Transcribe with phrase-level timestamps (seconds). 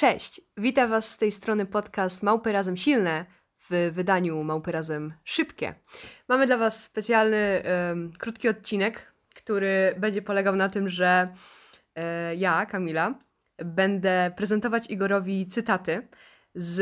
[0.00, 3.26] Cześć, witam Was z tej strony podcast Małpy Razem Silne
[3.70, 5.74] w wydaniu Małpy Razem Szybkie.
[6.28, 11.34] Mamy dla Was specjalny, em, krótki odcinek, który będzie polegał na tym, że
[11.94, 13.14] e, ja, Kamila,
[13.64, 16.08] będę prezentować Igorowi cytaty
[16.54, 16.80] z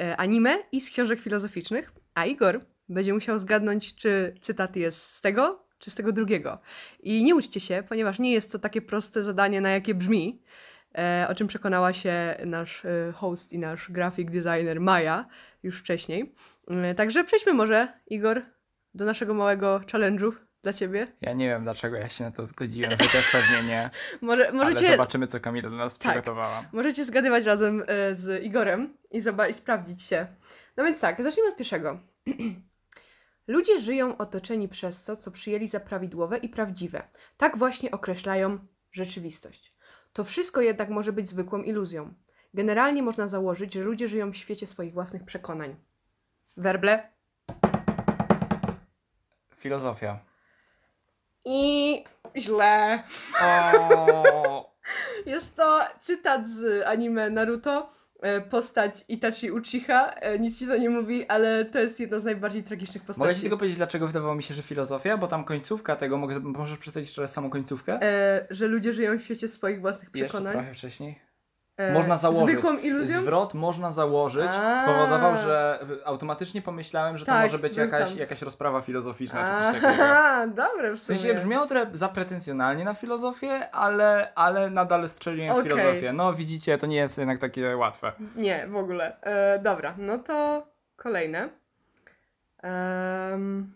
[0.00, 5.20] e, anime i z książek filozoficznych, a Igor będzie musiał zgadnąć, czy cytat jest z
[5.20, 6.58] tego, czy z tego drugiego.
[7.00, 10.42] I nie uczcie się, ponieważ nie jest to takie proste zadanie, na jakie brzmi,
[11.28, 15.26] o czym przekonała się nasz e, host i nasz graphic designer Maja
[15.62, 16.34] już wcześniej.
[16.68, 18.42] E, Także przejdźmy może, Igor,
[18.94, 20.32] do naszego małego challenge'u
[20.62, 21.06] dla ciebie.
[21.20, 23.90] Ja nie wiem, dlaczego ja się na to zgodziłem, wy też pewnie nie,
[24.22, 26.12] Może, ale możecie, zobaczymy, co Kamila dla nas Tak.
[26.12, 26.64] przygotowała.
[26.72, 30.26] możecie zgadywać razem e, z Igorem i, zoba- i sprawdzić się.
[30.76, 32.00] No więc tak, zacznijmy od pierwszego.
[33.46, 37.02] Ludzie żyją otoczeni przez to, co przyjęli za prawidłowe i prawdziwe.
[37.36, 38.58] Tak właśnie określają
[38.92, 39.74] rzeczywistość.
[40.12, 42.14] To wszystko jednak może być zwykłą iluzją.
[42.54, 45.76] Generalnie można założyć, że ludzie żyją w świecie swoich własnych przekonań.
[46.56, 47.08] Werble.
[49.56, 50.18] Filozofia.
[51.44, 52.04] I
[52.36, 53.02] źle.
[53.42, 54.70] O,
[55.26, 57.90] Jest to cytat z anime Naruto.
[58.22, 60.10] E, Postać Itachi Uchiha.
[60.10, 63.20] E, Nic ci to nie mówi, ale to jest jedna z najbardziej tragicznych postaci.
[63.20, 66.40] mogę ci tylko powiedzieć, dlaczego wydawało mi się, że filozofia, bo tam końcówka tego, mogę,
[66.40, 68.02] możesz przedstawić jeszcze raz samą końcówkę?
[68.02, 70.52] e, że ludzie żyją w świecie swoich własnych I jeszcze przekonań.
[70.52, 71.29] trochę wcześniej.
[71.76, 72.48] E, Można założyć.
[72.58, 73.20] Zwykłą iluzją?
[73.22, 74.82] Zwrot można założyć, A.
[74.82, 78.18] spowodował, że automatycznie pomyślałem, że to Tak, może być był jakaś, tam.
[78.18, 80.04] jakaś rozprawa filozoficzna czy coś takiego.
[80.04, 81.18] Aha, dobre w W sumie.
[81.18, 85.62] sensie brzmiało trochę zapretensjonalnie na filozofię, ale, ale nadal strzeliłem Okej.
[85.62, 86.12] w filozofię.
[86.12, 88.12] No widzicie, to nie jest jednak takie łatwe.
[88.36, 89.20] Nie, w ogóle.
[89.22, 91.48] E, dobra, no to kolejne.
[92.62, 93.74] Em,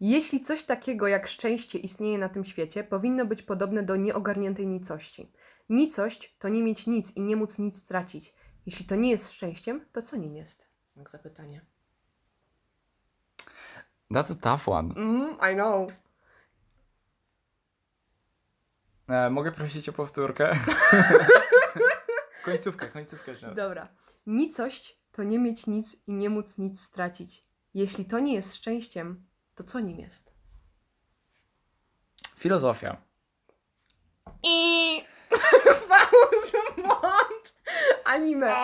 [0.00, 5.32] Jeśli coś takiego jak szczęście istnieje na tym świecie, powinno być podobne do nieogarniętej nicości.
[5.68, 8.34] Nicość to nie mieć nic i nie móc nic stracić.
[8.66, 10.66] Jeśli to nie jest szczęściem, to co nim jest?
[10.94, 11.60] Znak zapytania.
[14.10, 14.94] That's a tough one.
[14.94, 15.90] Mm, I know.
[19.08, 20.52] E, mogę prosić o powtórkę?
[22.44, 23.56] końcówkę, końcówkę raz.
[23.56, 23.88] Dobra.
[24.26, 27.44] Nicość to nie mieć nic i nie móc nic stracić.
[27.74, 30.32] Jeśli to nie jest szczęściem, to co nim jest?
[32.38, 32.96] Filozofia.
[34.42, 35.00] I
[35.88, 37.54] Faust Mont
[38.04, 38.54] Anime.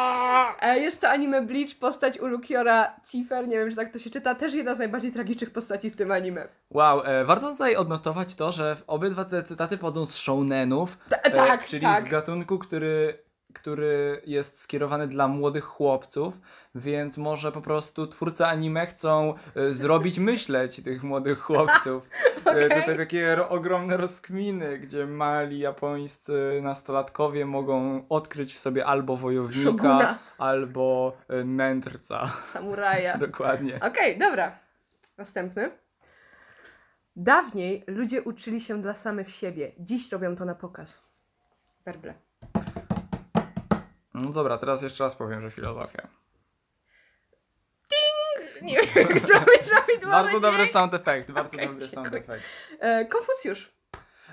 [0.62, 4.34] E, Jest to anime Bleach, postać Ulukiora Cifer, nie wiem, czy tak to się czyta,
[4.34, 6.48] też jedna z najbardziej tragicznych postaci w tym anime.
[6.70, 11.30] Wow, e, warto tutaj odnotować to, że obydwa te cytaty pochodzą z shounenów, Ta, e,
[11.30, 12.02] tak, czyli tak.
[12.02, 13.18] z gatunku, który,
[13.52, 16.40] który jest skierowany dla młodych chłopców,
[16.74, 22.10] więc może po prostu twórcy anime chcą e, zrobić myśleć tych młodych chłopców.
[22.46, 22.68] E, Okej.
[22.80, 30.18] Tutaj takie ro- ogromne rozkminy, gdzie mali japońscy nastolatkowie mogą odkryć w sobie albo wojownika,
[30.38, 32.26] albo e, mędrca.
[32.26, 33.18] Samuraja.
[33.28, 33.80] Dokładnie.
[33.80, 34.58] Okej, dobra.
[35.18, 35.70] Następny.
[37.16, 41.02] Dawniej ludzie uczyli się dla samych siebie, dziś robią to na pokaz.
[41.84, 42.14] Werble.
[44.14, 46.08] No dobra, teraz jeszcze raz powiem, że filozofia.
[48.62, 52.34] Nie wiem, jak zrobić prawidłowy Bardzo dobry sound effect, bardzo Okej, dobry sound dziękuję.
[52.36, 52.44] effect.
[52.80, 53.72] E, Konfucjusz.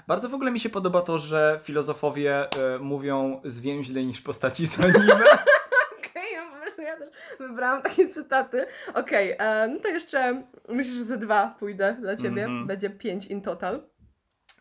[0.07, 4.79] Bardzo w ogóle mi się podoba to, że filozofowie e, mówią zwięźlej niż postaci z
[4.79, 5.25] anime.
[5.99, 6.33] Okej,
[6.77, 7.09] ja też
[7.39, 8.65] wybrałam takie cytaty.
[8.93, 12.43] Okej, e, no to jeszcze myślę, że ze dwa pójdę dla ciebie.
[12.43, 12.67] Mhm.
[12.67, 13.83] Będzie pięć in total.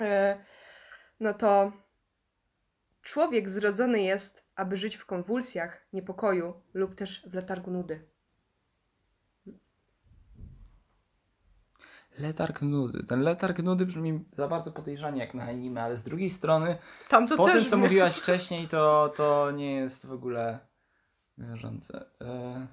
[0.01, 0.39] E,
[1.21, 1.73] no to
[3.03, 8.05] człowiek zrodzony jest, aby żyć w konwulsjach, niepokoju lub też w letargu nudy.
[12.19, 13.05] Letarg nudy.
[13.05, 17.29] Ten letarg nudy brzmi za bardzo podejrzanie jak na anime, ale z drugiej strony, Tam
[17.29, 20.59] to po tym co brzmi- mówiłaś wcześniej, to, to nie jest w ogóle
[21.39, 22.05] wiążące.
[22.21, 22.67] E,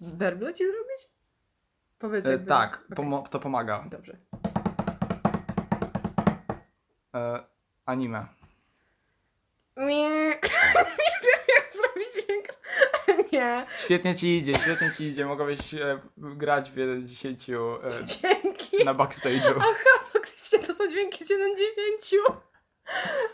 [0.00, 1.10] Werble ci zrobić?
[1.98, 3.84] Powiedz e, tak, pomo- to pomaga.
[3.90, 4.16] Dobrze.
[7.14, 7.44] E,
[7.86, 8.26] anime.
[9.76, 10.25] Nie.
[10.74, 12.46] Nie wiem jak zrobić dźwięk.
[13.32, 13.66] Nie.
[13.84, 15.26] Świetnie ci idzie, świetnie ci idzie.
[15.26, 17.54] Mogłeś e, grać w 10 e,
[18.04, 18.84] Dzięki.
[18.84, 19.54] na backstage'u.
[19.58, 22.14] Aha, faktycznie to są dźwięki z 1 10.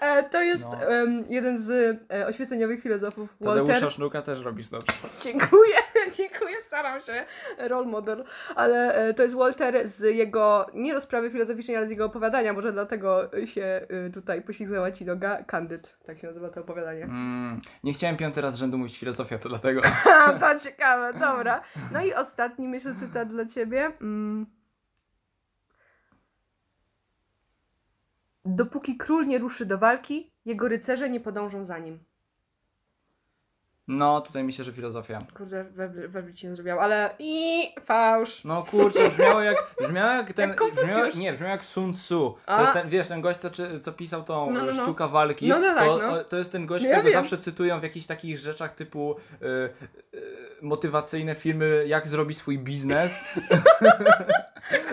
[0.01, 0.83] E, to jest No.
[0.91, 1.71] em, jeden z
[2.13, 3.67] e, oświeceniowych filozofów, Walter.
[3.67, 4.93] Tadeusza Sznuka też robisz dobrze.
[5.23, 5.77] Dziękuję,
[6.17, 7.27] dziękuję, staram się.
[7.59, 8.25] Role model.
[8.57, 12.73] Ale e, to jest Walter z jego, nie rozprawy filozoficznej, ale z jego opowiadania, może
[12.73, 15.45] dlatego się e, tutaj poślizgnęła ci noga.
[15.45, 17.05] Candid, tak się nazywa to opowiadanie.
[17.05, 19.83] Mm, nie chciałem piąty raz z rzędu mówić filozofia, to dlatego.
[20.41, 21.63] To ciekawe, dobra.
[21.93, 23.93] No i ostatni, myślę, cytat dla ciebie.
[24.01, 24.47] Mm.
[28.45, 32.05] Dopóki król nie ruszy do walki, jego rycerze nie podążą za nim.
[33.89, 35.27] No, tutaj myślę, że filozofia.
[35.37, 38.45] Kurde, we- webley ci nie zrobiłam, ale i fałsz.
[38.45, 42.37] No kurczę, brzmiało jak, brzmiało jak ten, Jak brzmiało, nie, brzmiało jak Sun Tzu.
[42.47, 42.57] A.
[42.57, 43.51] To jest ten, wiesz, ten gość, co,
[43.83, 44.83] co pisał tą No, no, no.
[44.83, 46.25] sztuka walki, No, no tak, to, no.
[46.25, 47.23] to jest ten gość, No ja którego wiem.
[47.23, 49.47] zawsze cytują w jakichś takich rzeczach typu y,
[50.15, 53.21] y, motywacyjne filmy, jak zrobi swój biznes.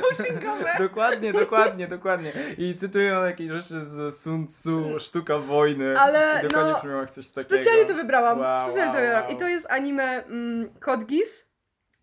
[0.01, 0.75] Coachingowe.
[0.79, 2.31] dokładnie, dokładnie, dokładnie.
[2.57, 5.99] I cytują jakieś rzeczy z Sun Tzu, sztuka wojny.
[5.99, 7.55] Ale, I dokładnie no, brzmiało jak coś takiego.
[7.55, 8.39] Specjalnie to wybrałam.
[8.39, 9.27] Wow, Specjalnie to wow, wybrałam.
[9.29, 9.37] wow.
[9.37, 11.49] I to jest anime mm, Code Geass.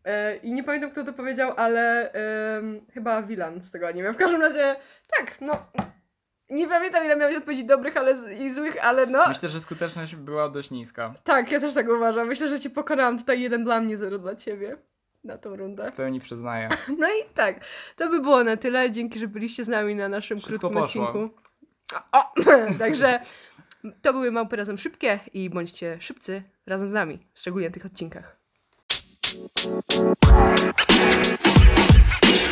[0.04, 4.12] E, I nie pamiętam kto to powiedział, ale em, chyba Wilan z tego anime.
[4.12, 4.76] W każdym razie,
[5.18, 5.66] tak, no.
[6.50, 9.28] Nie pamiętam ile miałeś odpowiedzi dobrych ale i złych, ale no.
[9.28, 11.14] Myślę, że skuteczność była dość niska.
[11.24, 12.28] Tak, ja też tak uważam.
[12.28, 13.18] Myślę, że cię pokonałam.
[13.18, 14.76] Tutaj jeden dla mnie, zero dla ciebie.
[15.24, 15.92] Na tą rundę.
[15.92, 16.68] W pełni przyznaję.
[16.98, 17.60] No i tak,
[17.96, 18.90] to by było na tyle.
[18.90, 21.08] Dzięki, że byliście z nami na naszym Szybko krótkim poszło.
[21.08, 21.34] odcinku.
[22.12, 22.34] O, o,
[22.78, 23.20] także
[24.02, 28.36] to były małpy razem szybkie i bądźcie szybcy razem z nami, szczególnie na tych odcinkach.